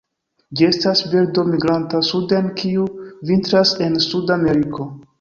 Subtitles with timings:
[0.53, 2.89] Ĝi estas birdo migranta suden kiu
[3.31, 4.95] vintras en Suda Ameriko.